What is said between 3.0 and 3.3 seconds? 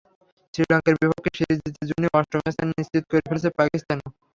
করে